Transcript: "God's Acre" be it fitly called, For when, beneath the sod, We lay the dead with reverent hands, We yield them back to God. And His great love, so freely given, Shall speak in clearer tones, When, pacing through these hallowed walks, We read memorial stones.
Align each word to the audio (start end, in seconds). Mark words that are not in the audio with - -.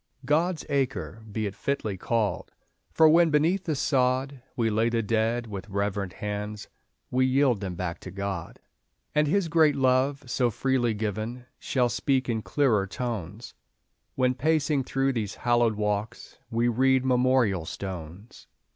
"God's 0.25 0.65
Acre" 0.67 1.23
be 1.31 1.45
it 1.45 1.53
fitly 1.53 1.95
called, 1.95 2.51
For 2.91 3.07
when, 3.07 3.29
beneath 3.29 3.65
the 3.65 3.75
sod, 3.75 4.41
We 4.55 4.71
lay 4.71 4.89
the 4.89 5.03
dead 5.03 5.45
with 5.45 5.69
reverent 5.69 6.13
hands, 6.13 6.67
We 7.11 7.27
yield 7.27 7.59
them 7.61 7.75
back 7.75 7.99
to 7.99 8.09
God. 8.09 8.59
And 9.13 9.27
His 9.27 9.47
great 9.47 9.75
love, 9.75 10.23
so 10.25 10.49
freely 10.49 10.95
given, 10.95 11.45
Shall 11.59 11.87
speak 11.89 12.27
in 12.27 12.41
clearer 12.41 12.87
tones, 12.87 13.53
When, 14.15 14.33
pacing 14.33 14.85
through 14.85 15.13
these 15.13 15.35
hallowed 15.35 15.75
walks, 15.75 16.39
We 16.49 16.67
read 16.67 17.05
memorial 17.05 17.65
stones. 17.67 18.47